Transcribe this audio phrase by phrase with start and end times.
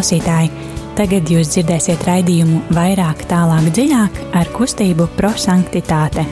[0.00, 0.48] Klausītāji,
[0.96, 6.24] tagad jūs dzirdēsiet raidījumu vairāk, tālāk, dziļāk ar kustību prosanktitāte.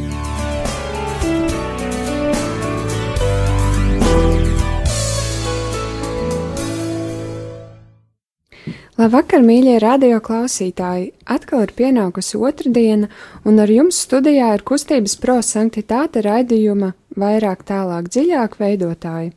[8.97, 11.13] Labvakar, mīļie radio klausītāji!
[11.29, 13.13] Atkal ir pienākusi otrdiena,
[13.45, 19.35] un ar jums studijā ir kustības prosanktitāte raidījuma vairāk, tālāk, dziļāk veidotāji.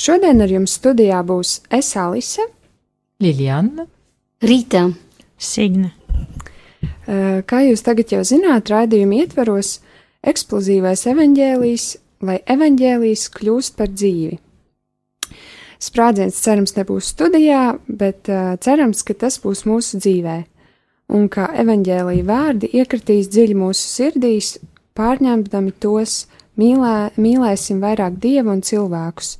[0.00, 2.53] Šodien ar jums studijā būs Es Alise,
[3.24, 3.86] Liljana,
[4.44, 4.90] Rīta,
[5.40, 5.94] Signe.
[7.08, 9.78] Eh, Kā jūs tagad jau zināt, raidījuma ietveros
[10.24, 11.86] eksplozīvais evaņģēlijs,
[12.24, 14.38] lai evaņģēlijs kļūst par dzīvi.
[15.84, 18.28] Sprādziens cerams nebūs studijā, bet
[18.64, 20.36] cerams, ka tas būs mūsu dzīvē,
[21.12, 24.54] un ka evaņģēlīja vārdi iekritīs dziļi mūsu sirdīs,
[24.96, 26.24] pārņemdami tos,
[26.60, 29.36] mīlē, mīlēsim vairāk dievu un cilvēkus,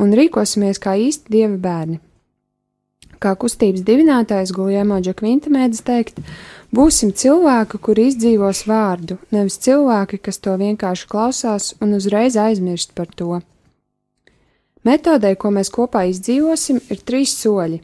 [0.00, 2.03] un rīkosimies kā īsti dieva bērni.
[3.24, 6.18] Kā kustības dibinātājs Guljēmo Džekvinta mēdz teikt,
[6.76, 13.08] būsim cilvēki, kuri izdzīvos vārdu, nevis cilvēki, kas to vienkārši klausās un uzreiz aizmirst par
[13.08, 13.40] to.
[14.84, 17.80] Metodē, ko mēs kopā izdzīvosim, ir trīs soļi.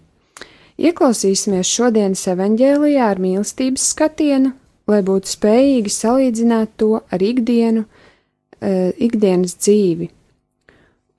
[0.80, 4.52] Ieklausīsimies šodienas evaņģēlijā ar mīlestības skatienu,
[4.92, 10.12] lai būtu spējīgi salīdzināt to ar ikdienu, uh, ikdienas dzīvi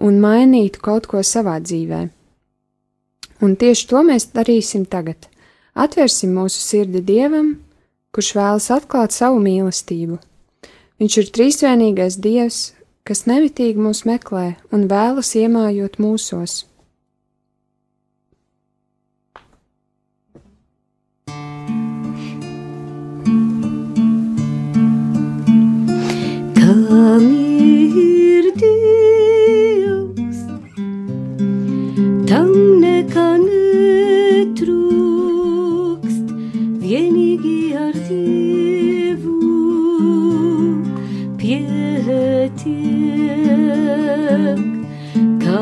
[0.02, 2.08] un mainītu kaut ko savā dzīvē.
[3.42, 5.28] Un tieši to mēs darīsim tagad.
[5.73, 7.56] Atvērsim mūsu sirdi Dievam,
[8.14, 10.20] kurš vēlas atklāt savu mīlestību.
[11.02, 12.59] Viņš ir trīsvienīgais Dievs,
[13.08, 16.66] kas nemitīgi mūs meklē un vēlas iemājot mūsos.
[27.01, 27.50] kam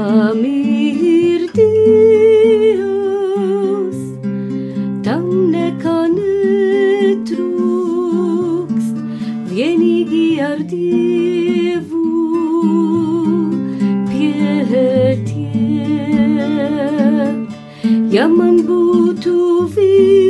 [0.09, 2.79] Kam ir Dievs,
[5.05, 7.37] tam nekā netrūkst,
[9.51, 12.01] vienīgi ar Dievu
[14.09, 15.29] pietiek.
[18.17, 19.37] Ja man būtu
[19.77, 20.28] viss,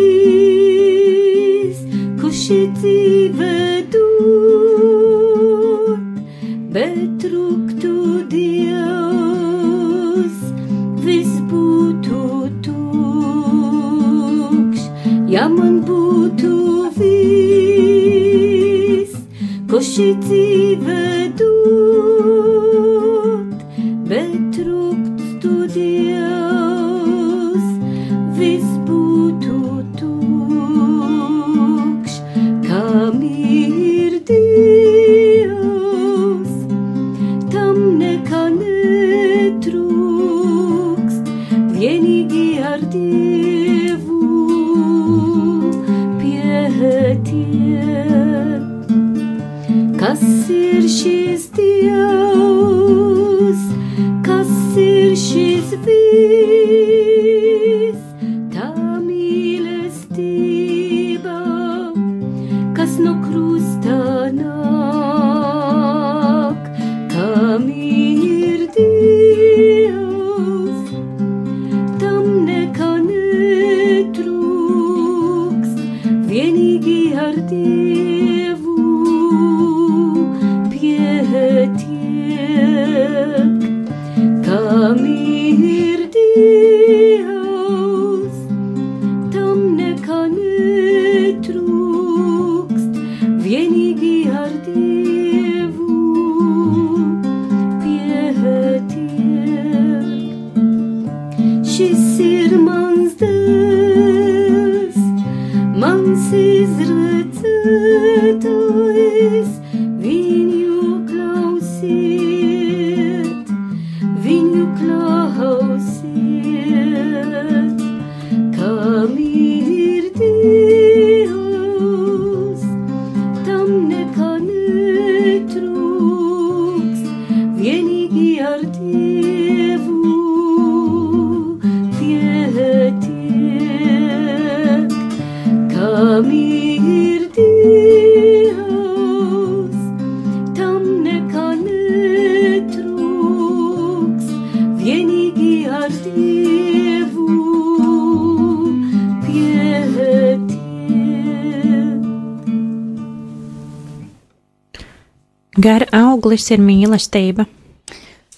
[155.60, 157.44] Gara auglis ir mīlestība.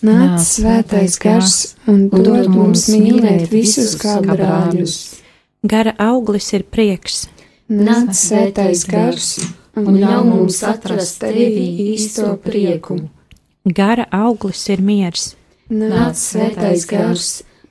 [0.01, 1.57] Nāc, svētais gars,
[1.91, 4.95] un dod mums mīlēt visus kā brāļus.
[5.61, 7.27] Gara auglis ir prieks.
[7.71, 9.27] Nāc svētais gars
[9.79, 12.97] un ļauj mums atrast tevī īsto prieku.
[13.63, 15.29] Gara auglis ir miers.
[15.71, 17.29] Nāc svētais gars,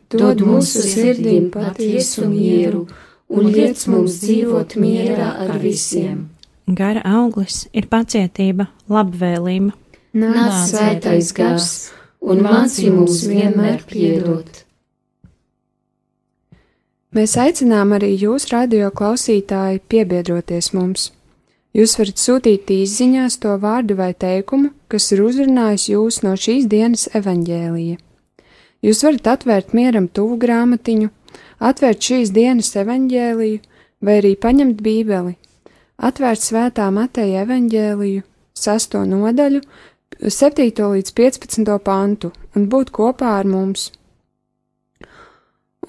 [0.08, 2.87] dod mūsu sirdīm patiesu mieru
[3.29, 6.31] un liec mums dzīvot mierā ar visiem.
[6.64, 9.76] Gara auglis ir pacietība, labvēlība.
[10.17, 11.69] Nāc svētais gars
[12.25, 14.64] un māci mums vienmēr piedot.
[17.11, 21.09] Mēs aicinām arī jūs, radio klausītāji, piebiedroties mums.
[21.75, 27.09] Jūs varat sūtīt īsiņās to vārdu vai teikumu, kas ir uzrunājis jūs no šīs dienas
[27.19, 27.99] evaņģēlīja.
[28.87, 31.11] Jūs varat atvērt mieram tuvu grāmatiņu,
[31.59, 33.59] atvērt šīs dienas evaņģēliju,
[34.07, 35.35] vai arī paņemt bībeli,
[35.99, 38.23] atvērt svētā Mateja evaņģēliju,
[38.55, 39.67] sesto nodaļu,
[40.23, 40.71] 7.
[40.95, 41.79] līdz 15.
[41.83, 43.91] pantu un būt kopā ar mums.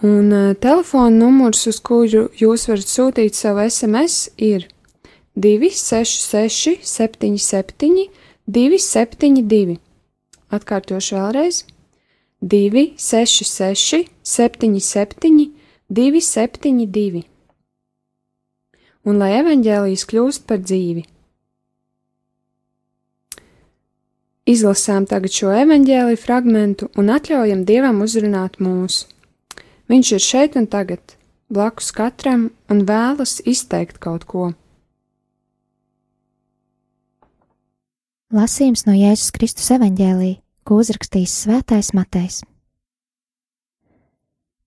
[0.01, 4.65] Un uh, telefona numurs, uz kuru jūs varat sūtīt savu SMS, ir
[5.38, 8.07] 266, 77,
[8.50, 9.77] 272.
[10.50, 11.62] Atkārtošu vēlreiz
[12.42, 15.51] 266, 77,
[15.94, 17.24] 272.
[19.06, 21.06] Un lai evaņģēlijas kļūst par dzīvi.
[24.50, 29.03] Izlasām tagad šo evaņģēliju fragmentu un atļaujam Dievam uzrunāt mūs.
[29.92, 31.18] Viņš ir šeit un tagad,
[31.52, 34.52] blakus katram, un vēlas izteikt kaut ko.
[38.32, 42.40] Lasījums no Jēzus Kristus evaņģēlī, ko uzrakstījis Svētais Matejs.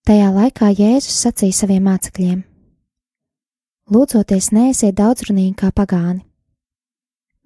[0.05, 2.44] Tajā laikā Jēzus sacīja saviem mācekļiem:
[3.88, 6.20] Lūdzoties, neesiet daudzrunīgi kā pagāni.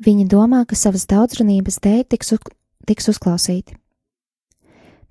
[0.03, 2.53] Viņi domā, ka savas daudzrunības dēļ tiks, uz,
[2.91, 3.79] tiks uzklausīti.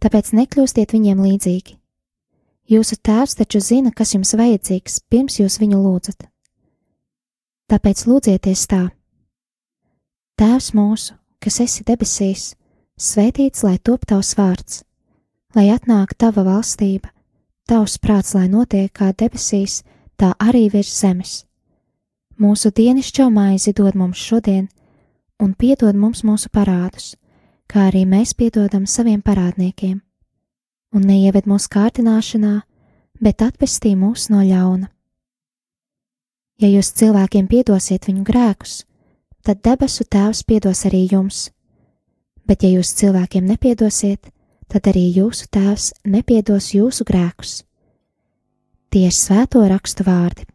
[0.03, 1.79] Tāpēc nekļūstiet viņiem līdzīgi.
[2.67, 6.25] Jūsu tēvs taču zina, kas jums vajadzīgs, pirms jūs viņu lūdzat.
[7.71, 8.81] Tāpēc lūdzieties tā:
[10.39, 12.55] Tēvs mūsu, kas esi debesīs,
[12.99, 14.81] svētīts lai top tavs vārds,
[15.55, 17.13] lai atnāk tava valstība,
[17.67, 19.83] tavs prāts, lai notiek kā debesīs,
[20.19, 21.45] tā arī virs zemes.
[22.37, 24.67] Mūsu dienascho maizi dod mums šodien,
[25.39, 27.15] un piedod mums mūsu parādus,
[27.67, 30.01] kā arī mēs piedodam saviem parādniekiem,
[30.97, 32.53] un neieved mūsu kārdināšanā,
[33.21, 34.89] bet atpestī mūs no ļauna.
[36.57, 38.79] Ja jūs cilvēkiem piedosiet viņu grēkus,
[39.45, 41.51] tad debesu Tēvs piedos arī jums,
[42.49, 44.31] bet ja jūs cilvēkiem nepiedosiet,
[44.67, 47.61] tad arī jūsu Tēvs nepiedos jūsu grēkus.
[48.89, 50.47] Tie ir svēto rakstu vārdi.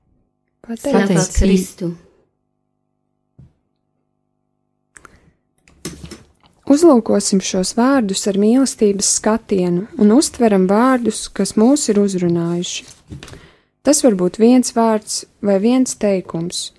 [0.67, 1.93] Svētais Kristu.
[6.73, 12.87] Uzlūkosim šos vārdus ar mīlestības skatienu un uztveram vārdus, kas mūs ir uzrunājuši.
[13.85, 16.71] Tas var būt viens vārds vai viens teikums.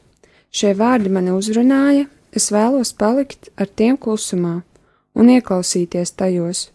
[0.50, 4.62] Šie vārdi mani uzrunāja, es vēlos palikt ar tiem klusumā
[5.14, 6.70] un ieklausīties tajos,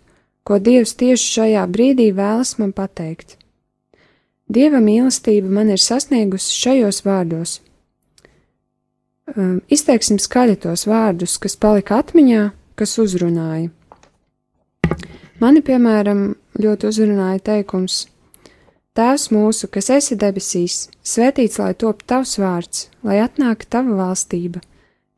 [0.46, 3.34] ko Dievs tieši šajā brīdī vēlas man pateikt.
[4.48, 7.58] Dieva mīlestība man ir sasniegusi šajos vārdos.
[9.34, 12.46] Um, izteiksim skaļi tos vārdus, kas palika atmiņā,
[12.78, 13.72] kas uzrunāja.
[15.42, 16.22] Mani, piemēram,
[16.58, 18.06] ļoti uzrunāja teikums:
[18.98, 24.62] Tēvs mūsu, kas esi debesīs, svētīts lai top tavs vārds, lai atnāk tava valstība,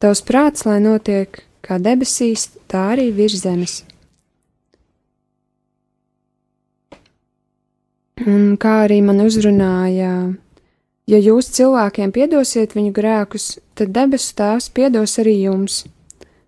[0.02, 3.78] tavs prāts, lai notiek kā debesīs, tā arī virs zemes.
[8.20, 10.12] Un kā arī man uzrunāja,
[11.08, 15.86] ja jūs cilvēkiem piedosiet viņu grēkus, tad debesu tēvs piedos arī jums,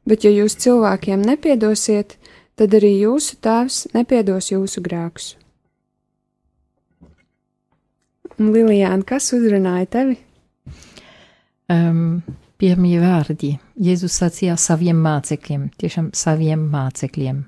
[0.09, 2.16] bet ja jūs cilvēkiem nepiedosiet,
[2.59, 5.32] tad arī jūsu tēvs nepiedos jūsu grēkus.
[8.42, 10.16] Lilijāna, kas uzrunāja tevi?
[11.71, 12.23] Um,
[12.59, 13.54] pirmie vārdi.
[13.82, 17.42] Jēzus sacīja saviem mācekļiem, tiešām saviem mācekļiem.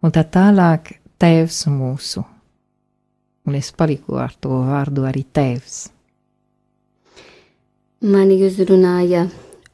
[0.00, 2.24] Un tā tālāk tēvs mūsu.
[3.48, 5.88] Un es paliku ar to vārdu arī tēvs.
[8.00, 9.26] Mani uzrunāja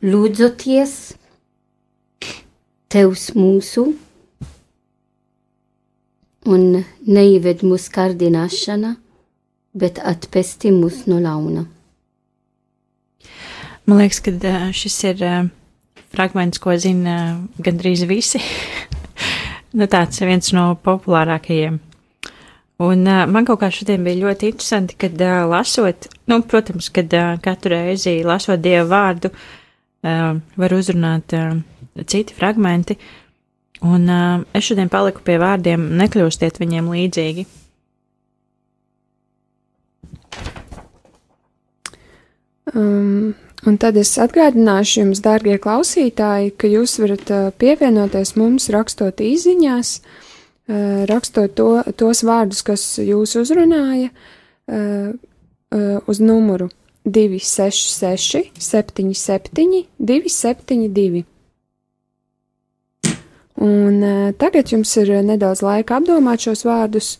[0.03, 0.95] lūdzoties,
[2.93, 3.89] tevs mūsu,
[6.47, 6.67] un
[7.07, 8.95] neieved mūsu kārdināšana,
[9.77, 11.67] bet atpesti mūs no launa.
[13.87, 15.25] Man liekas, ka šis ir
[16.15, 18.41] fragments, ko zina gandrīz visi.
[19.79, 21.79] nu, tāds viens no populārākajiem.
[22.87, 27.15] Un uh, man kaut kā šodien bija ļoti interesanti, kad uh, lasot, nu, protams, kad
[27.17, 31.55] uh, katru reizi lasot Dievu vārdu, uh, var uzrunāt uh,
[32.05, 32.99] citi fragmenti,
[33.87, 37.47] un uh, es šodien paliku pie vārdiem: nekļūstiet viņiem līdzīgi.
[42.75, 43.35] Um,
[43.65, 49.93] un tad es atgādināšu jums, dārgie klausītāji, ka jūs varat uh, pievienoties mums, rakstot īsiņās,
[50.01, 55.15] uh, rakstot to, tos vārdus, kas jūs uzrunāja, uh,
[56.07, 56.69] uz numuru
[57.07, 61.25] 266, 77, 272.
[63.57, 67.15] Un uh, tagad jums ir nedaudz laika apdomāt šos vārdus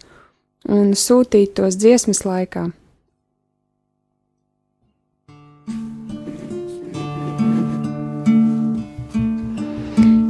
[0.69, 2.69] un sūtīt tos dziesmas laikā.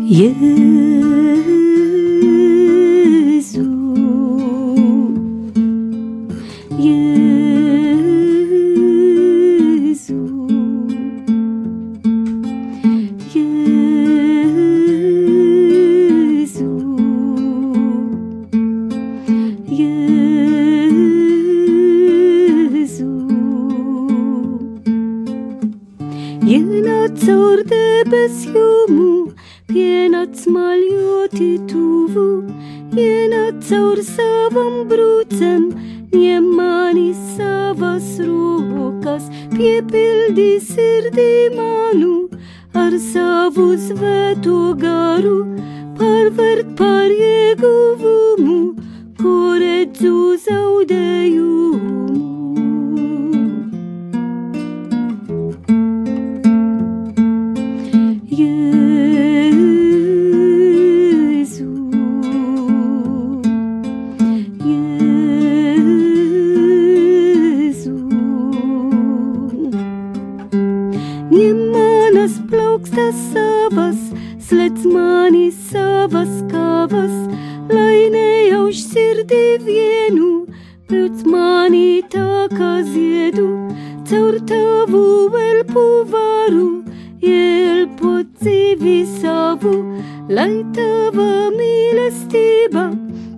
[0.06, 1.15] Jezu,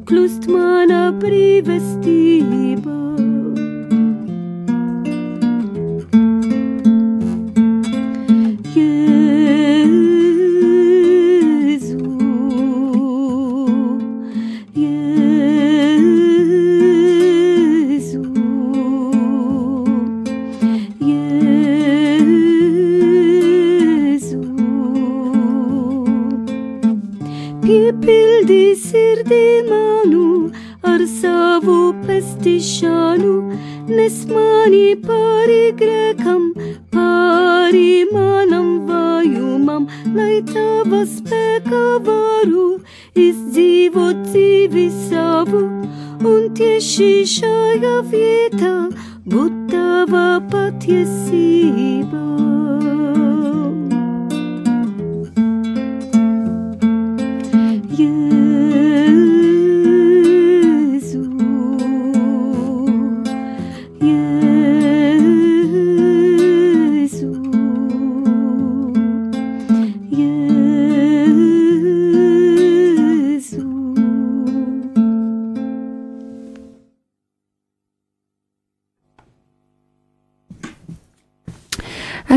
[0.09, 2.43] plust mă privesti.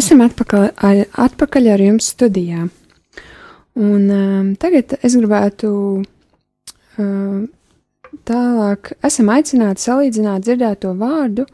[0.01, 0.71] Esam atpakaļ,
[1.21, 2.63] atpakaļ ar jums studijā.
[3.77, 5.67] Un um, tagad es gribētu
[6.97, 7.43] um,
[8.25, 11.45] tālāk, esam aicināti salīdzināt dzirdēto vārdu,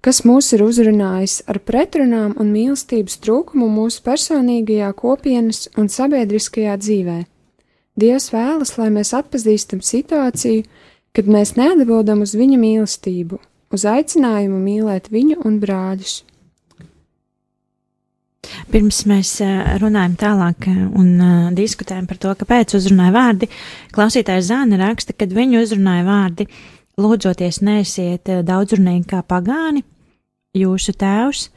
[0.00, 7.18] kas mūs ir uzrunājis ar pretrunām un mīlestības trūkumu mūsu personīgajā kopienas un sabiedriskajā dzīvē.
[8.00, 10.64] Dievs vēlas, lai mēs atpazīstam situāciju,
[11.12, 13.42] kad mēs neatbildam uz viņa mīlestību,
[13.76, 16.22] uz aicinājumu mīlēt viņu un brāļus.
[18.72, 23.48] Pirms mēs eh, runājam tālāk eh, un uh, diskutējam par to, kāpēc uzrunāja vārdi,
[23.94, 26.48] klausītājs Zāne raksta, kad viņu uzrunāja vārdi,
[27.00, 29.84] lūdzoties neesiet eh, daudzrunīgi kā pagāni,
[30.56, 31.50] jūsu tēvs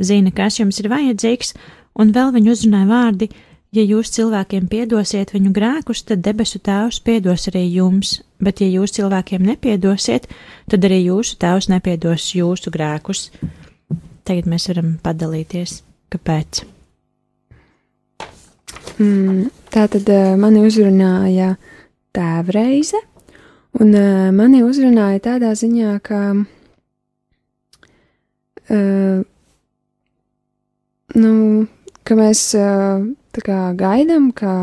[0.00, 1.54] zina, kas jums ir vajadzīgs,
[2.00, 3.30] un vēl viņu uzrunāja vārdi,
[3.74, 8.94] ja jūs cilvēkiem piedosiet viņu grēkus, tad debesu tēvs piedos arī jums, bet ja jūs
[8.98, 10.28] cilvēkiem nepiedosiet,
[10.70, 13.28] tad arī jūsu tēvs nepiedos jūsu grēkus.
[14.24, 15.82] Tagad mēs varam padalīties.
[16.14, 16.60] Kāpēc?
[19.02, 21.56] Mm, tā tad uh, mani uzrunāja
[22.14, 23.00] tēvreize,
[23.82, 26.20] un uh, mani uzrunāja tādā ziņā, ka
[28.70, 29.24] uh,
[31.18, 31.32] nu,
[32.06, 34.54] ka mēs tā kā gaidām, ka,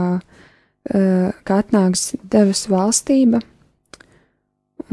[0.88, 3.42] ka atnāks debesu valstība,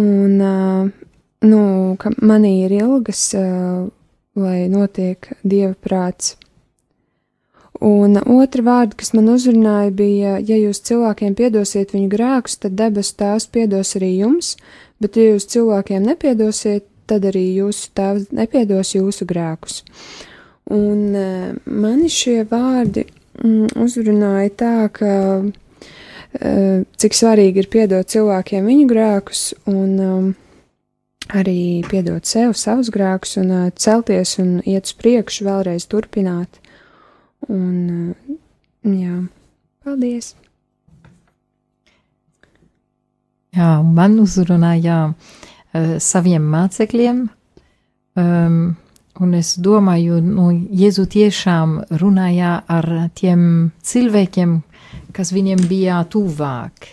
[0.00, 1.62] un nu,
[2.00, 3.22] ka manī ir ilgas,
[4.38, 6.37] lai notiek dieva prāts.
[7.84, 13.14] Un otra vārda, kas man uzrunāja, bija, ja jūs cilvēkiem piedosiet viņu grēkus, tad debesu
[13.20, 14.56] tēvs piedos arī jums,
[14.98, 19.84] bet ja jūs cilvēkiem nepiedosiet, tad arī jūsu tēvs nepiedos jūsu grēkus.
[20.74, 25.12] Un uh, mani šie vārdi mm, uzrunāja tā, ka
[25.46, 30.30] uh, cik svarīgi ir piedot cilvēkiem viņu grēkus un um,
[31.30, 36.60] arī piedot sev savus grēkus un uh, celties un iet uz priekšu, vēlreiz turpināt.
[37.46, 38.14] Un,
[38.82, 39.14] jā,
[39.84, 40.32] paldies!
[43.54, 44.98] Jā, man uzrunāja
[46.02, 47.22] saviem mācekļiem,
[48.18, 48.58] um,
[49.22, 50.50] un es domāju, nu,
[50.82, 54.58] Jēzu tiešām runāja ar tiem cilvēkiem,
[55.14, 56.90] kas viņiem bija tuvāk.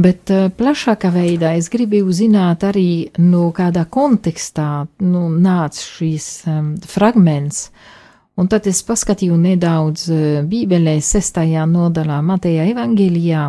[0.00, 6.70] Bet uh, plašākā veidā es gribēju zināt arī, no kādā kontekstā nu, nāca šīs um,
[6.88, 7.99] fragments, uh,
[8.38, 13.48] Un tad es paskatīju nedaudz eh, Bībelē, sestajā nodaļā, Mateja evangelijā,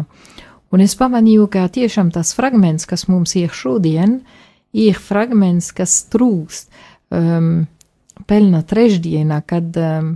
[0.71, 4.19] un es pamanīju, ka tiešām tas fragments, kas mums ir šodien,
[4.73, 6.71] ir fragments, kas trūkst
[7.11, 7.67] um,
[8.27, 10.13] pelna trešdienā, kad um,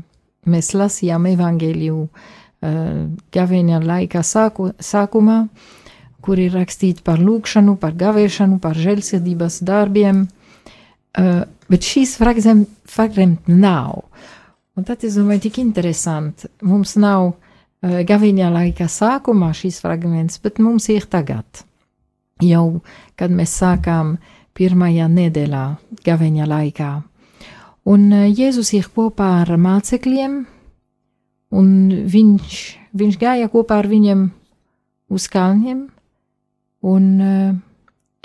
[0.50, 3.02] mēs lasījām evangeliju uh,
[3.36, 5.42] gavēņa laika sāku, sākumā,
[6.26, 14.06] kur ir rakstīts par lūkšanu, par gavēšanu, par žēlsirdības darbiem, uh, bet šīs fragments nav.
[14.76, 16.50] Un tad es domāju, tik interesanti.
[16.68, 17.36] Mums nav uh,
[18.04, 21.64] gaviņā laika sākumā šīs fragments, bet mums ir tagad.
[22.44, 22.82] Jau,
[23.16, 24.18] kad mēs sākām
[24.56, 25.64] pirmajā nedēļā
[26.04, 26.90] gaviņā laikā.
[27.88, 30.36] Un uh, Jēzus ir kopā ar mācekļiem,
[31.56, 31.72] un
[32.12, 32.60] viņš,
[33.00, 34.28] viņš gāja kopā ar viņiem
[35.16, 35.86] uz kalniem,
[36.84, 37.56] un uh,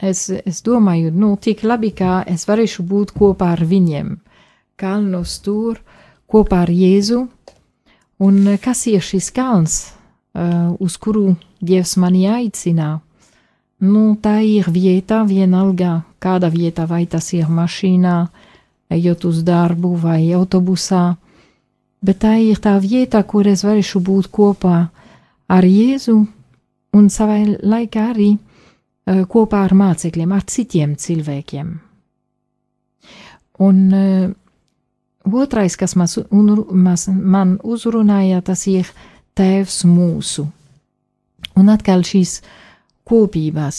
[0.03, 4.17] es, es domāju, nu, tik labi, kā es varēšu būt kopā ar viņiem.
[4.81, 5.97] Kalnos tur, uh,
[6.31, 7.25] kopā ar Jēzu.
[8.21, 9.79] Un eh, kas ir šis kalns,
[10.37, 12.99] uh, uz kuru Dievs mani aicina?
[13.81, 18.17] Nu, tā ir vieta, vienalga, kāda vieta, vai tas ir mašīnā,
[18.93, 21.15] ejot uz darbu vai autobusā,
[22.05, 24.77] bet tā ir tā vieta, kur es varēšu būt kopā
[25.49, 26.19] ar Jēzu
[26.93, 31.73] un savai laikā arī uh, kopā ar mācekļiem, ar citiem cilvēkiem.
[33.61, 33.81] Un
[35.25, 38.89] Otrais, kas mas, un, mas, man uzrunāja, tas ir
[39.37, 40.47] Tēvs mūsu.
[41.57, 42.41] Un atkal šīs
[43.09, 43.79] kopības.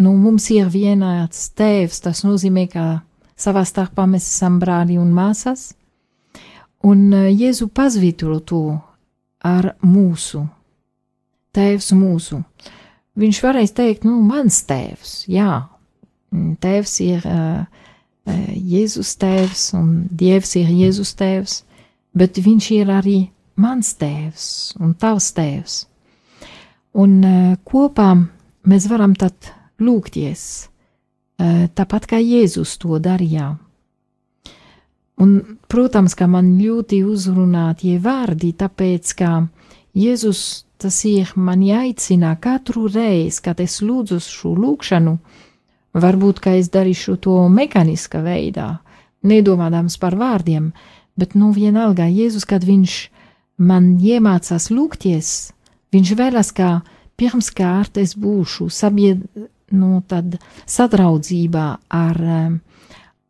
[0.00, 2.84] Nu, mums ir vienāds tēvs, tas nozīmē, ka
[3.40, 5.74] savā starpā mēs esam brāļi un māsas,
[6.86, 8.62] un eh, Jēzu pazvitro to
[9.44, 10.46] ar mūsu,
[11.56, 12.40] tēvs mūsu.
[13.20, 15.66] Viņš varēs teikt, nu, mans tēvs, jā,
[16.64, 17.84] tēvs ir uh,
[18.56, 21.60] Jēzus tēvs un Dievs ir Jēzus tēvs,
[22.16, 23.18] bet viņš ir arī
[23.60, 24.46] mans tēvs
[24.80, 25.78] un tavs tēvs.
[27.00, 27.20] Un
[27.66, 28.10] kopā
[28.66, 30.44] mēs varam tad lūgties,
[31.76, 33.52] tāpat kā Jēzus to darīja.
[35.20, 35.36] Un,
[35.68, 39.30] protams, ka man ļoti uzrunā tie vārdi, tāpēc, ka
[39.96, 45.18] Jēzus tas ir mani aicina katru reizi, kad es lūdzu šo lūgšanu,
[45.90, 48.78] Varbūt, ka es darīšu to mehāniskā veidā,
[49.26, 50.70] nedomādams par vārdiem,
[51.18, 52.94] bet nu vienalga Jēzus, kad viņš
[53.58, 55.50] man iemācās lūgties,
[55.90, 56.80] viņš vēlas, ka
[57.18, 59.26] pirmskārt es būšu sabied,
[59.74, 60.00] nu,
[60.66, 62.24] sadraudzībā ar,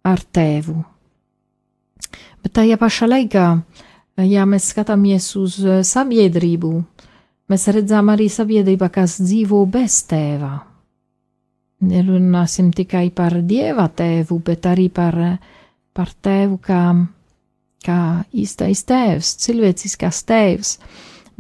[0.05, 0.79] ar tēvu.
[2.45, 3.47] Bet tajā pašā laikā,
[4.29, 5.57] ja mēs skatāmies uz
[5.89, 6.73] sabiedrību,
[7.49, 10.59] mēs redzam arī sabiedrību, kas dzīvo bez tēva
[11.81, 15.17] nerunāsim tikai par dieva tēvu, bet arī par,
[15.97, 16.83] par tēvu kā,
[17.87, 18.01] kā
[18.33, 20.75] īstais tēvs, cilvēciskās tēvs.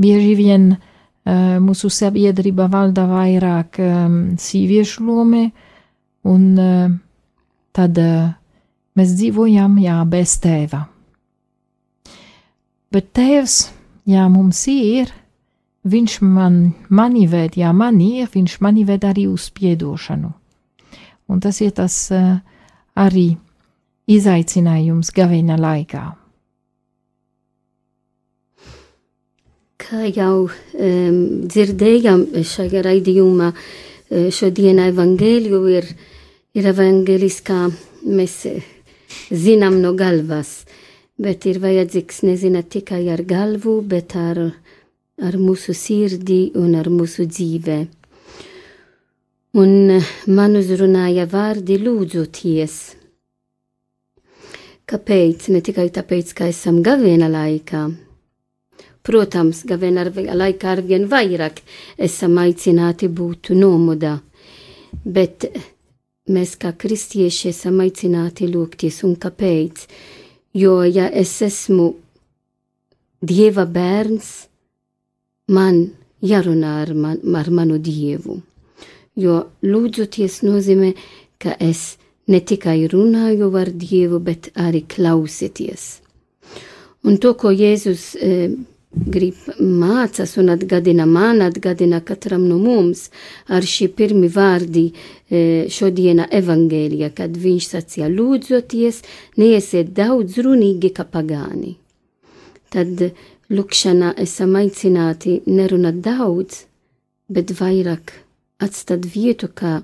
[0.00, 5.50] Bieži vien uh, mūsu sabiedrība valda vairāk um, sīviešu lome,
[6.24, 6.86] un uh,
[7.76, 8.30] tad uh,
[8.96, 10.86] mēs dzīvojam, jā, bez tēva.
[12.90, 13.58] Bet tēvs,
[14.10, 15.12] jā, mums ir,
[15.84, 20.32] viņš man, mani ved, jā, man ir, viņš mani ved arī uz piedošanu.
[21.30, 22.40] Un tas ir tas uh,
[22.98, 23.36] arī
[24.10, 26.06] izaicinājums gaveņa laikā.
[29.80, 33.52] Kā jau um, dzirdējām šajā raidījumā,
[34.10, 35.86] šodien evangēliju ir,
[36.58, 37.68] ir evangeliskā,
[38.10, 38.36] mēs
[39.30, 40.64] zinām no galvas,
[41.20, 44.42] bet ir vajadzīgs nezina tikai ar galvu, bet ar,
[45.20, 47.78] ar mūsu sirdī un ar mūsu dzīvē.
[49.60, 49.72] Un
[50.30, 52.76] man uzrunāja vārdi lūdzoties.
[54.90, 55.48] Kāpēc?
[55.54, 57.82] Ne tikai tāpēc, ka esam gaviena laikā.
[59.06, 61.62] Protams, gaviena laikā arvien vairāk
[61.98, 64.18] esam aicināti būt nomodā,
[65.04, 65.46] bet
[66.30, 69.86] mēs kā kristieši esam aicināti lūgties un kāpēc?
[70.54, 71.94] Jo, ja es esmu
[73.20, 74.49] Dieva bērns,
[75.50, 75.82] man
[76.22, 78.40] jārunā ar, man, ar manu Dievu.
[79.18, 80.94] Jo lūdzoties nozīmē,
[81.40, 81.96] ka es
[82.30, 86.00] ne tikai runāju ar Dievu, bet arī klausieties.
[87.04, 88.50] Un to, ko Jēzus e,
[88.90, 93.06] grib mācās un atgādina man, atgādina katram no mums
[93.48, 99.00] ar šī pirmi vārdi e, šodiena evangēlija, kad viņš sacīja lūdzoties,
[99.40, 101.78] neiesiet daudz runīgi kā pagāni.
[102.70, 103.00] Tad
[103.50, 106.64] lūkšanā esam aicināti nerunāt daudz,
[107.28, 108.14] bet vairāk
[108.62, 109.80] atstāt vietu, kā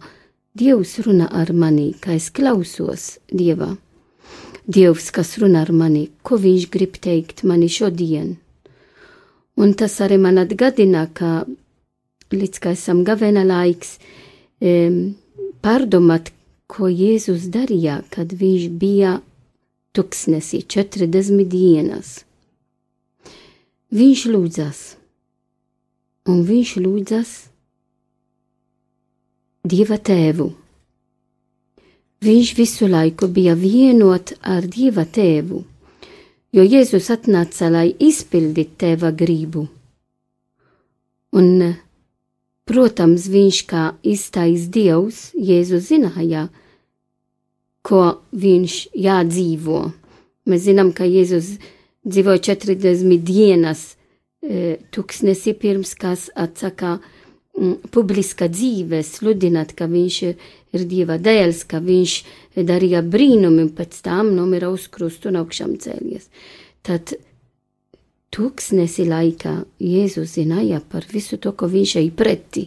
[0.57, 3.75] Dievs runā ar mani, kā es klausos Dievā.
[4.65, 8.37] Dievs, kas runā ar mani, ko viņš grib teikt mani šodien
[9.57, 11.47] Un tas arī man atgādina, ka
[12.33, 13.95] līdz kā esam gavena laiks,
[14.61, 15.17] um,
[15.65, 16.29] pārdomāt,
[16.69, 19.15] ko Jēzus darīja, kad viņš bija
[19.97, 22.26] tuksnesī 40 dienas.
[23.97, 24.81] Viņš lūdzas,
[26.29, 27.37] un viņš lūdzas
[29.67, 30.51] Dieva tēvu.
[32.27, 35.65] Viņš visu laiku bija vienot ar Dieva tēvu
[36.57, 39.67] jo Jēzus atnāca, lai izpildītu tēva gribu.
[41.37, 41.75] Un,
[42.69, 46.47] protams, viņš kā iztais dievs, Jēzus zināja,
[47.87, 49.83] ko viņš jādzīvo.
[50.49, 51.57] Mēs zinām, ka Jēzus
[52.07, 53.97] dzīvoja 40 dienas
[54.43, 56.97] e, tuksnesi pirms, kas atsaka
[57.59, 62.17] m, publiska dzīve, sludināt, ka viņš ir Dieva dēls, ka viņš
[62.69, 66.29] darīja brīnumi un pēc tam nomira uz krustu un augšām cēlies.
[66.87, 67.17] Tad
[68.35, 72.67] tūkstnesi laikā Jēzus zināja par visu to, ko viņš ej pretī.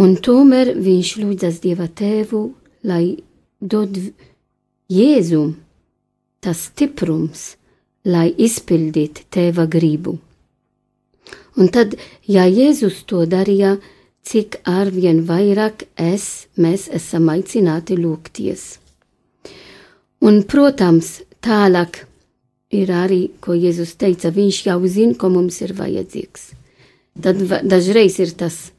[0.00, 2.46] Un tomēr viņš lūdzas Dieva tēvu,
[2.88, 3.18] lai
[3.60, 3.98] dod
[4.88, 5.52] Jēzum
[6.42, 7.52] tas stiprums,
[8.04, 10.16] lai izpildītu tēva gribu.
[11.56, 11.94] Un tad,
[12.26, 13.76] ja Jēzus to darīja,
[14.26, 18.64] cik arvien vairāk es, mēs esam aicināti lūgties.
[20.22, 22.04] Un, protams, tālāk
[22.72, 26.52] ir arī, ko Jēzus teica, viņš jau zina, ko mums ir vajadzīgs.
[27.22, 28.70] Tad dažreiz ir tas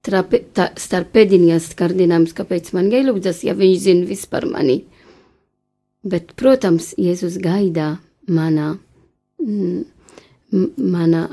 [0.00, 4.80] starp pēdiņās kārdinājums, kāpēc man jālūdzas, ja viņš zina viss par mani.
[6.00, 7.98] Bet, protams, Jēzus gaidā
[8.32, 8.70] manā,
[10.80, 11.24] manā,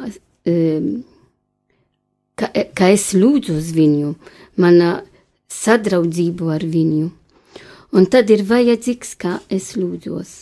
[0.51, 0.89] um,
[2.36, 4.12] ka, ka es lūdzu uz viņu,
[4.60, 4.97] manā
[5.47, 7.08] sadraudzību ar viņu,
[7.95, 10.36] un tad ir vajadzīgs, kā es lūdzos.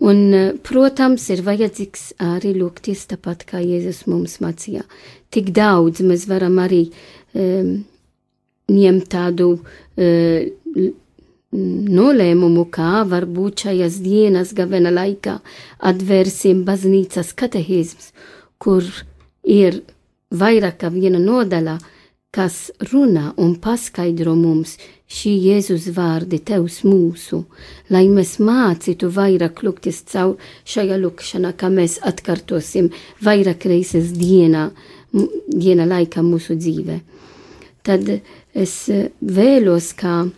[0.00, 0.20] Un,
[0.64, 4.84] protams, ir vajadzīgs arī lūgties tāpat, kā Jēzus mums mācīja.
[5.32, 6.86] Tik daudz mēs varam arī
[7.32, 7.78] um,
[8.68, 10.90] ņemt tādu uh,
[11.52, 15.38] nolēmumu, kā varbūt šajās dienas gavena laikā
[15.90, 18.12] atvērsim baznīcas katehizms,
[18.58, 18.86] kur
[19.42, 19.82] ir
[20.30, 21.78] vairāk kā viena nodaļa,
[22.30, 24.76] kas runā un paskaidro mums
[25.10, 27.42] šī Jēzus vārdi tevs mūsu,
[27.90, 32.92] lai mēs mācītu vairāk lūgties caur šajā lūkšanā, kā mēs atkārtosim
[33.26, 34.68] vairāk reizes dienā,
[35.10, 37.00] diena laikā mūsu dzīvē.
[37.82, 38.12] Tad
[38.54, 38.76] es
[39.18, 40.28] vēlos, ka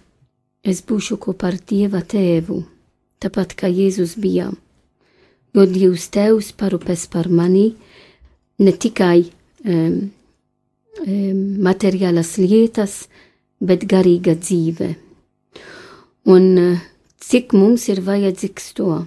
[0.62, 2.62] es būšu kopā ar Dieva tēvu,
[3.22, 4.51] tāpat kā Jēzus bija,
[5.55, 7.72] jo Dievs tevs parūpēs par mani,
[8.62, 9.25] ne tikai
[9.66, 9.96] um,
[11.07, 13.07] um, materiālas lietas,
[13.62, 14.92] bet garīga dzīve.
[16.31, 16.83] Un uh,
[17.18, 19.03] cik mums ir vajadzīgs to,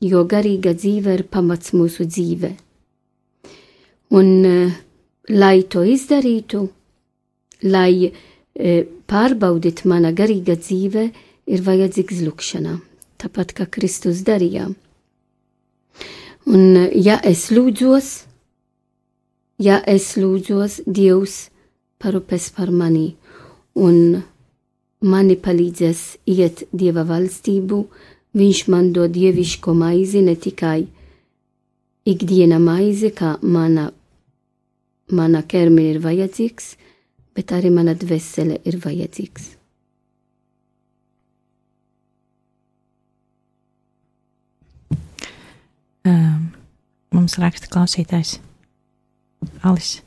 [0.00, 2.54] jo garīga dzīve ir pamats mūsu dzīve.
[4.16, 4.78] Un, uh,
[5.30, 6.64] lai to izdarītu,
[7.68, 8.10] lai
[9.10, 11.10] pārbaudītu mana garīga dzīve,
[11.50, 12.76] ir vajadzīgs lūkšana,
[13.20, 14.68] tāpat kā Kristus darīja.
[16.50, 16.64] Un,
[16.96, 18.10] ja es lūdzos,
[19.60, 21.48] ja es lūdzos, Dievs
[22.00, 23.14] parūpēs par mani.
[23.76, 24.22] Un
[25.00, 27.84] mani palīdzēs iet Dieva valstību,
[28.30, 30.84] Viņš man dod dievišķo maizi ne tikai
[32.06, 33.88] ikdiena maize, kā mana,
[35.10, 36.68] mana ķermeņa ir vajadzīgs,
[37.36, 39.56] bet arī mana dvēsele ir vajadzīgs.
[46.10, 46.52] Um,
[47.12, 48.38] mums raksta klausītājs
[49.62, 50.00] Alis.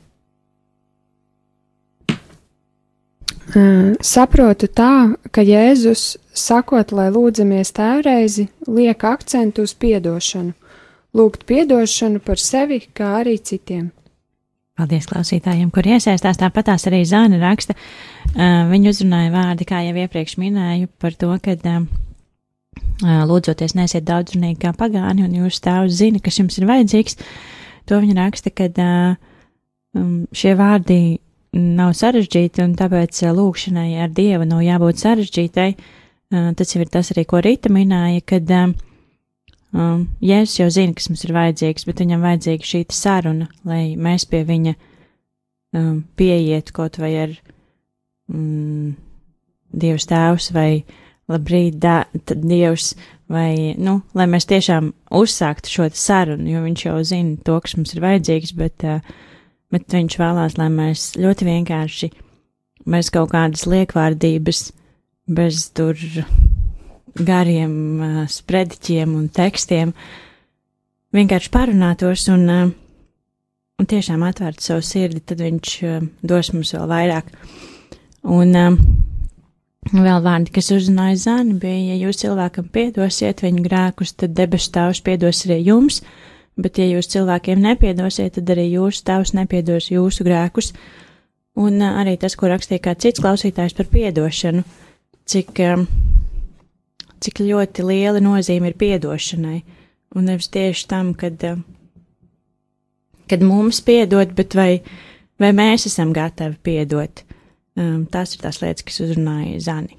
[3.54, 10.54] Uh, saprotu tā, ka Jēzus, sakot, lai lūdzamies tēreizi, liek akcentu uz piedošanu,
[11.14, 13.92] lūgt piedošanu par sevi, kā arī citiem.
[14.74, 16.38] Paldies klausītājiem, kur iesaistās.
[16.40, 17.76] Tāpatās arī Zāne raksta.
[18.34, 21.84] Uh, viņa uzrunāja vārdi, kā jau iepriekš minēju, par to, ka uh,
[23.30, 27.20] lūdzoties nesiet daudzrunīgi kā pagāni, un jūs tēvs zina, kas jums ir vajadzīgs.
[27.86, 29.36] To viņa raksta, ka uh,
[29.94, 30.98] um, šie vārdi
[31.54, 35.68] nav sarežģīti, un tāpēc lūkšanai ar Dievu nav jābūt sarežģītai.
[36.58, 38.72] Tas jau ir tas arī, ko Rīta minēja, kad uh,
[39.74, 44.22] Um, Jēzus jau zina, kas mums ir vajadzīgs, bet viņam vajadzīga šī saruna, lai mēs
[44.30, 44.74] pie viņa
[45.74, 47.32] um, pieietu kaut vai ar
[48.30, 48.92] mm,
[49.74, 50.84] Dievs tēvs vai
[51.26, 52.92] labrīt, da, Dievs,
[53.26, 57.96] vai, nu, lai mēs tiešām uzsāktu šo sarunu, jo viņš jau zina to, kas mums
[57.96, 59.02] ir vajadzīgs, bet, uh,
[59.74, 62.12] bet viņš vēlās, lai mēs ļoti vienkārši,
[62.94, 64.68] bez kaut kādas liekvārdības,
[65.34, 65.98] bez tur
[67.14, 69.92] gariem uh, sprediķiem un tekstiem,
[71.14, 72.72] vienkārši parunātos un, uh,
[73.78, 77.30] un tiešām atvērtu savu sirdi, tad viņš uh, dos mums vēl vairāk.
[78.34, 78.78] Un uh,
[79.92, 85.02] vēl vārdi, kas uzrunāja Zani, bija, ja jūs cilvēkam piedosiet viņu grēkus, tad debesu tēvs
[85.04, 86.00] piedos arī jums,
[86.58, 90.72] bet ja jūs cilvēkiem nepiedosiet, tad arī jūsu tēvs nepiedos jūsu grēkus.
[91.54, 94.64] Un arī tas, ko rakstīja kāds cits klausītājs par piedošanu,
[95.30, 95.84] cik uh,
[97.22, 99.60] cik ļoti liela nozīme ir piedošanai,
[100.14, 101.58] un nevis tieši tam, kad, eh,
[103.30, 104.82] kad mums piedod, bet vai,
[105.40, 107.24] vai mēs esam gatavi piedot.
[107.74, 109.96] Um, tās ir tās lietas, kas uzrunāja Zani.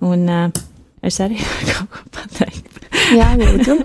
[0.00, 0.62] Un uh,
[1.04, 1.36] es arī
[1.68, 2.80] kaut ko pateiktu.
[3.12, 3.76] jā, lūdzu.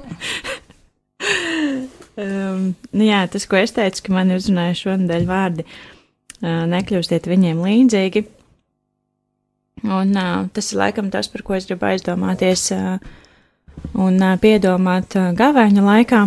[2.24, 2.64] um,
[2.96, 8.24] nu jā, tas, ko es teicu, ka man uzrunāja šonadēļ vārdi, uh, nekļūstiet viņiem līdzīgi
[9.84, 12.98] Un uh, tas ir laikam tas, par ko es gribu aizdomāties uh,
[13.96, 16.24] un uh, piedomāt uh, gavēņa laikā,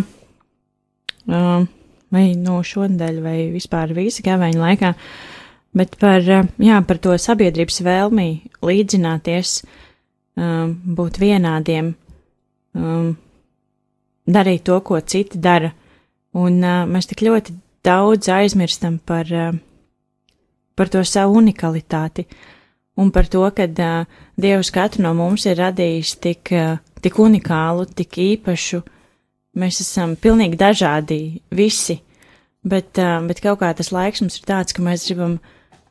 [1.29, 1.65] uh,
[2.13, 4.93] vai no šonadēļ, vai vispār visi gavēņa laikā,
[5.77, 8.29] bet par, uh, jā, par to sabiedrības vēlmī
[8.65, 9.59] līdzināties,
[10.39, 11.93] um, būt vienādiem,
[12.73, 13.13] um,
[14.25, 15.75] darīt to, ko citi dara.
[16.33, 17.53] Un uh, mēs tik ļoti
[17.85, 19.53] daudz aizmirstam par, uh,
[20.73, 22.25] par to savu unikalitāti.
[22.25, 22.49] Uh,
[22.95, 24.05] un par to, ka uh,
[24.39, 28.83] Dievs katru no mums ir radījis tik, uh, tik unikālu, tik īpašu.
[29.59, 31.19] Mēs esam pilnīgi dažādi,
[31.53, 31.99] visi,
[32.65, 35.39] bet, uh, bet kaut kā tas laiks mums ir tāds, ka mēs gribam,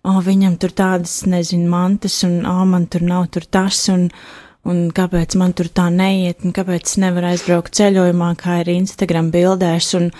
[0.07, 4.09] oh, viņam tur tādas, nezinu, mantas, un, oh, man tur nav tur tas, un,
[4.67, 9.31] un kāpēc man tur tā neiet, un kāpēc es nevaru aizbraukt ceļojumā, kā ir Instagram
[9.35, 10.11] bildēs, un,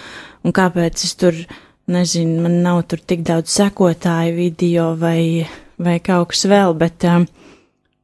[0.43, 1.39] un kāpēc es tur,
[1.91, 5.43] nezinu, man nav tur tik daudz sekotāju video vai
[5.83, 7.27] vai kaut kas vēl, bet, um,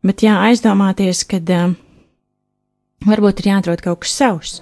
[0.07, 1.77] bet jā, aizdomāties, ka um,
[3.07, 4.59] varbūt ir jāatrod kaut kas savs,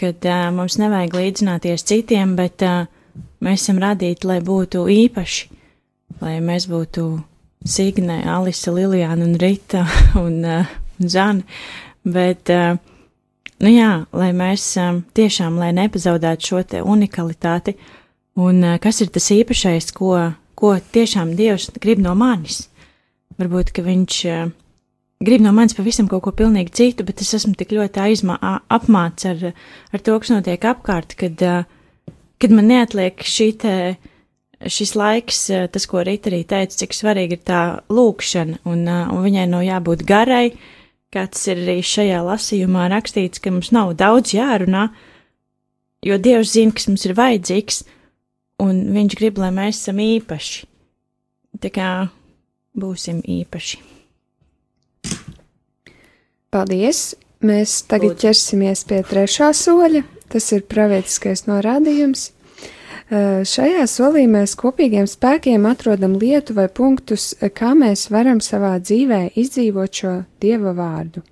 [0.00, 2.64] kad uh, mums nevajag līdzināties citiem, bet
[3.44, 5.48] mēs esam radīti, lai būtu īpaši,
[6.22, 7.08] lai mēs būtu
[7.66, 9.82] Signe, Alisa, Lilijāna un Rita
[10.24, 11.42] un uh, Zana,
[12.06, 12.78] bet, uh,
[13.62, 17.76] nu jā, lai mēs um, tiešām, lai nepazaudētu šo te unikalitāti,
[18.38, 20.14] un uh, kas ir tas īpašais, ko
[20.56, 22.66] ko tiešām Dievs grib no manis.
[23.36, 24.50] Varbūt, ka viņš uh,
[25.24, 28.38] grib no manis pavisam kaut ko pilnīgi citu, bet es esmu tik ļoti aizmā,
[28.72, 29.50] apmāts ar,
[29.92, 33.74] ar to, kas notiek apkārt, kad, uh, kad man neatliek šī te,
[34.72, 39.24] šis laiks, uh, tas, ko Rīta arī teica, cik svarīgi ir tā lūkšana, un, un
[39.26, 40.46] viņai nav jābūt garai,
[41.12, 44.88] kā tas ir arī šajā lasījumā rakstīts, ka mums nav daudz jārunā,
[46.06, 47.84] jo Dievs zina, kas mums ir vajadzīgs,
[48.62, 50.64] un viņš grib, lai mēs esam īpaši.
[51.60, 51.90] Tā kā
[52.76, 53.80] būsim īpaši.
[56.52, 57.14] Paldies!
[57.46, 58.22] Mēs tagad Lūdzu.
[58.24, 60.02] ķersimies pie trešā soļa.
[60.32, 62.30] Tas ir pravietiskais norādījums.
[63.46, 70.00] Šajā solī mēs kopīgiem spēkiem atrodam lietu vai punktus, kā mēs varam savā dzīvē izdzīvot
[70.00, 71.22] šo dieva vārdu.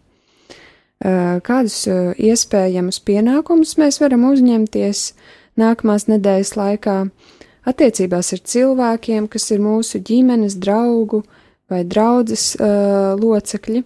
[1.01, 1.81] Kādus
[2.21, 6.97] iespējamus pienākumus mēs varam uzņemties, uh, nākamās nedēļas laikā,
[7.69, 11.23] attiecībās ar cilvēkiem, kas ir mūsu ģimenes draugu
[11.71, 13.85] vai draudzes uh, locekļi,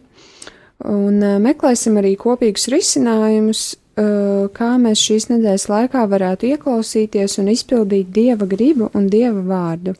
[0.90, 3.62] un uh, meklēsim arī kopīgus risinājumus,
[4.00, 9.94] uh, kā mēs šīs nedēļas laikā varētu ieklausīties un izpildīt Dieva gribu un Dieva vārdu.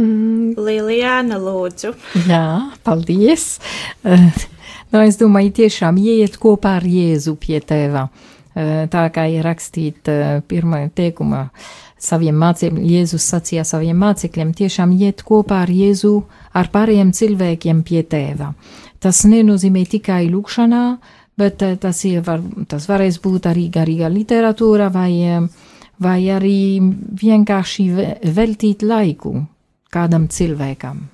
[0.00, 1.92] Mm, Lilijāna, lūdzu.
[2.30, 3.58] Jā, paldies.
[4.92, 8.08] Nu, es domāju, tiešām ieiet kopā ar Jēzu pie tēva.
[8.52, 11.46] Uh, tā kā ir rakstīt uh, pirmā teikumā
[12.02, 16.12] saviem mācekļiem, Jēzus sacīja saviem mācekļiem, tiešām iet kopā ar Jēzu,
[16.52, 18.50] ar pārējiem cilvēkiem pie tēva.
[19.00, 20.82] Tas nenozīmē tikai lūkšanā,
[21.40, 25.48] bet tas, ir, var, tas varēs būt arī garīga literatūra vai,
[26.02, 26.60] vai arī
[27.22, 27.88] vienkārši
[28.28, 29.38] veltīt laiku
[29.92, 31.06] kādam cilvēkam.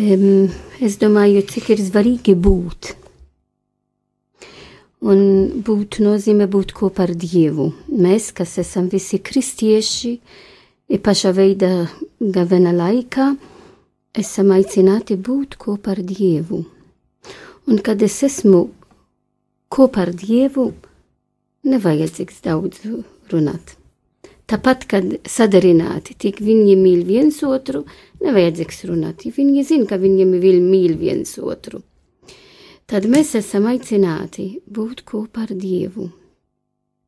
[0.00, 0.48] Um,
[0.80, 2.94] es domāju, cik ir svarīgi būt
[5.02, 5.18] Un
[5.66, 7.72] būt nozīmē būt kopā ar Dievu.
[7.90, 10.12] Mēs, kas esam visi kristieši,
[11.02, 11.88] pašā veidā
[12.22, 13.32] gavena laikā,
[14.14, 16.62] esam aicināti būt kopā ar Dievu.
[17.66, 18.68] Un kad es esmu
[19.74, 20.70] kopā ar Dievu,
[21.66, 22.86] nevajadzīgs daudz
[23.32, 23.74] runāt.
[24.50, 27.84] Tāpat, kad sadarināti, tik viņi mīl viens otru,
[28.24, 29.24] nevajadzīgs runāt.
[29.24, 31.80] Viņi zina, ka viņiem mīl viens otru
[32.92, 36.10] tad mēs esam aicināti būt kopā ar Dievu,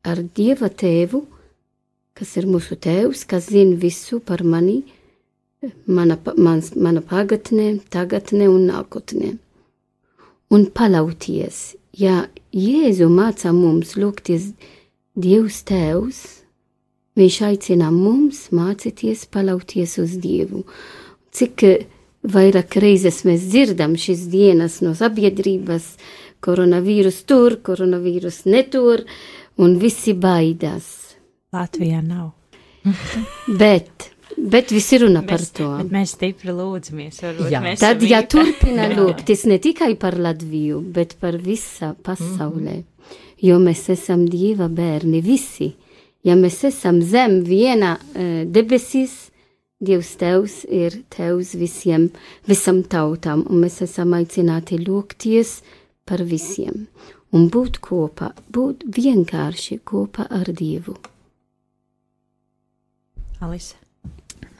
[0.09, 1.21] ar Dieva tēvu,
[2.17, 4.79] kas ir mūsu tēvs, kas zina visu par mani,
[5.85, 9.35] mana, mans, mana pagatnē, tagadnē un nākotnē.
[10.57, 14.55] Un palauties, ja Jēzu mācā mums lūgties
[15.21, 16.23] Dievs tēvs,
[17.17, 20.65] viņš aicina mums mācīties palauties uz Dievu.
[21.35, 21.67] Cik
[22.25, 25.91] Vairāk reizes mēs dzirdam šīs dienas no sabiedrības,
[26.45, 29.03] koronavīrus tur, koronavīrus netur,
[29.61, 30.87] un visi baidās.
[31.53, 32.33] Latvijā nav.
[33.63, 34.09] bet,
[34.41, 35.69] bet visi runā mēs, par to.
[35.93, 37.21] Mēs stipri lūdzamies.
[37.85, 43.17] Tad, ja turpina lūgties ne tikai par Latviju, bet par visā pasaulē, mm -hmm.
[43.51, 45.75] jo mēs esam Dieva bērni visi.
[46.25, 49.31] Ja mēs esam zem viena uh, debesīs,
[49.85, 52.09] Dievs Tevs ir Tevs visiem,
[52.49, 55.59] visam tautām, un mēs esam aicināti lūgties
[56.09, 56.87] par visiem
[57.35, 60.95] un būt kopā, būt vienkārši kopā ar Dievu.
[63.43, 63.77] Alise.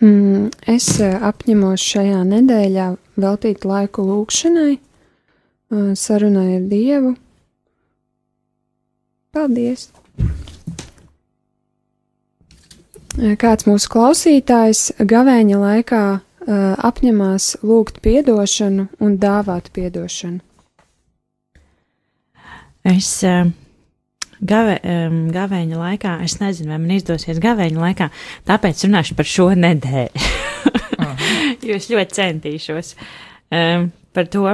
[0.03, 2.89] Mm, es eh, apņemos šajā nedēļā
[3.23, 7.15] veltīt laiku lūkšanai, eh, sarunai ar Dievu.
[9.35, 9.89] Paldies!
[13.15, 16.05] Kāds mūsu klausītājs gavēņa laikā
[16.85, 20.43] apņemās lūgt piedošanu un dāvāt piedošanu?
[22.85, 24.77] Es gave,
[25.33, 28.11] gavēņa laikā, es nezinu, vai man izdosies gavēņa laikā,
[28.51, 30.29] tāpēc runāšu par šo nedēļu.
[31.69, 34.45] jo es ļoti centīšos um, par to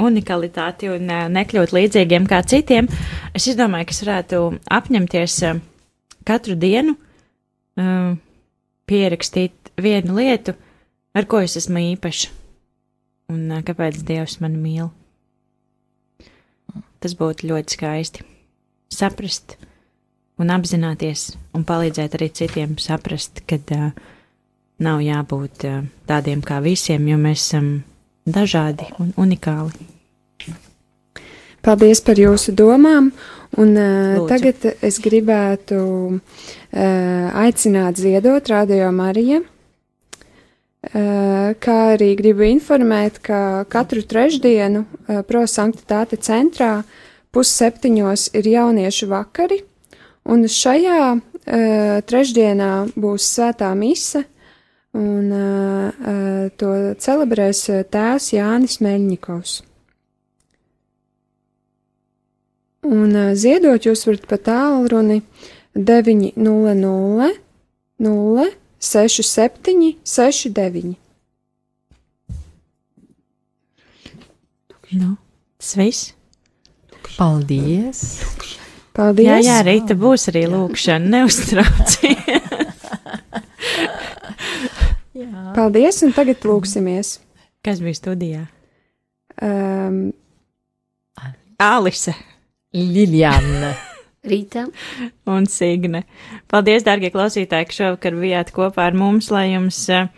[0.00, 2.86] unikalitāti un uh, nekļūt līdzīgiem kā citiem.
[3.34, 4.44] Es domāju, ka es varētu
[4.78, 5.58] apņemties uh,
[6.28, 7.09] katru dienu uh,
[8.90, 10.56] pierakstīt vienu lietu,
[11.14, 12.30] ar ko es esmu īpaša,
[13.30, 14.90] un uh, kāpēc Dievs mani mīl.
[17.00, 18.24] Tas būtu ļoti skaisti.
[18.92, 19.56] Saprast
[20.40, 23.92] un apzināties, un palīdzēt arī citiem saprast, ka uh,
[24.82, 27.70] nav jābūt uh, tādiem kā visiem, jo mēs esam
[28.26, 29.88] dažādi un unikāli.
[31.60, 33.10] Paldies par jūsu domām,
[33.60, 36.40] un uh, tagad es gribētu uh,
[36.72, 39.40] aicināt ziedot Radio Marija.
[40.80, 46.78] Uh, kā arī gribu informēt, ka katru trešdienu uh, prosanktitāte centrā
[47.36, 49.60] pusseptiņos ir jauniešu vakari,
[50.24, 51.02] un šajā
[52.06, 54.24] trešdienā būs svētā mise,
[54.94, 55.30] un
[56.60, 59.54] to celebrēs tēvs Jānis Meļņikovs.
[62.90, 65.20] Un ziedot jūs varat pa tālruni
[65.74, 67.30] 900
[68.00, 68.50] 0
[68.80, 70.96] 67 69.
[74.90, 75.16] Nu,
[75.56, 76.14] tas viss.
[77.16, 78.00] Paldies!
[78.96, 79.28] Paldies!
[79.28, 82.26] Jā, jā, rīta būs arī lūkšana, neuztrauciet.
[85.56, 87.18] Paldies, un tagad lūksimies.
[87.62, 88.42] Kas bija studijā?
[89.44, 90.10] Um,
[91.60, 92.14] Alise.
[92.72, 93.74] Liljana.
[94.20, 94.66] Rīta.
[95.32, 96.02] Un Signe.
[96.50, 100.10] Paldies, dārgie klausītāji, ka šovakar bijāt kopā ar mums, lai jums uh,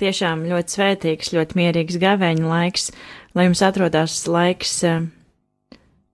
[0.00, 2.88] tiešām ļoti svētīgs, ļoti mierīgs gavēņa laiks,
[3.36, 5.04] lai jums atrodās laiks uh,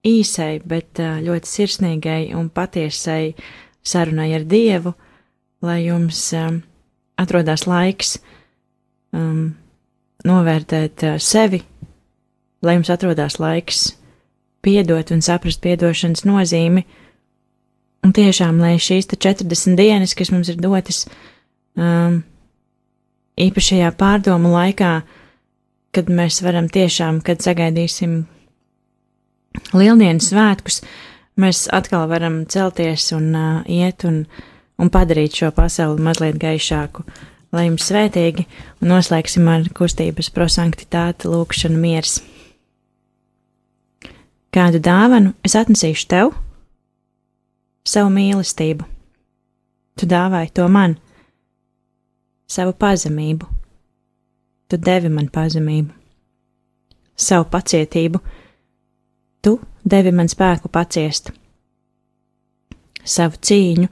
[0.02, 3.36] īsai, bet uh, ļoti sirsnīgai un patiesai
[3.86, 4.94] sarunai ar Dievu,
[5.62, 6.58] lai jums um,
[7.22, 8.16] atrodās laiks
[9.14, 9.52] um,
[10.26, 11.62] novērtēt sevi,
[12.66, 13.92] lai jums atrodās laiks
[14.62, 16.82] piedot un saprast piedošanas nozīmi.
[18.02, 21.04] Un tiešām, lai šīs 40 dienas, kas mums ir dotas,
[21.78, 22.22] um,
[23.38, 24.92] īpašajā pārdomu laikā,
[25.94, 28.24] kad mēs varam tiešām, kad sagaidīsim
[29.76, 30.80] lieldienas svētkus,
[31.38, 34.24] mēs atkal varam celties un uh, iet un,
[34.82, 37.06] un padarīt šo pasauli mazliet gaišāku.
[37.52, 38.46] Lai jums svētīgi
[38.80, 42.22] un noslēgsim ar kustības prosanktitāti lūkšanu miers.
[44.52, 46.32] Kādu dāvanu es atnesīšu tev?
[47.82, 48.86] Savu mīlestību.
[49.98, 50.94] Tu dāvāji to man,
[52.48, 53.48] savu pazemību.
[54.70, 55.90] Tu devi man pazemību,
[57.18, 58.20] savu pacietību.
[59.42, 61.32] Tu devi man spēku paciest,
[63.04, 63.90] savu cīņu.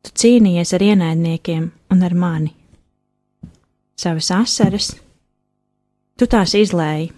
[0.00, 2.52] Tu cīnījies ar ienaidniekiem un ar mani.
[4.00, 4.94] Savas asaras,
[6.16, 7.10] tu tās izlēji,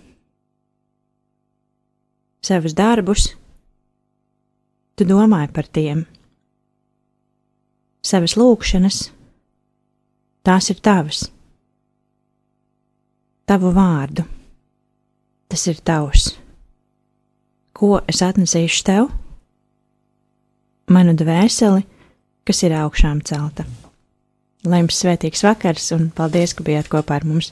[2.43, 3.29] savus darbus,
[4.97, 6.05] tu domāji par tiem,
[8.05, 9.05] savas lūkšanas
[10.47, 11.25] tās ir tavas.
[13.47, 14.25] Tavu vārdu,
[15.51, 16.31] tas ir tavs.
[17.75, 19.11] Ko es atnesīšu tev?
[20.93, 21.83] Manu dvēseli,
[22.47, 23.67] kas ir augšām celta.
[24.63, 27.51] Lai jums svētīgs vakars un paldies, ka bijāt kopā ar mums!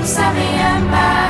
[0.00, 1.29] Visiem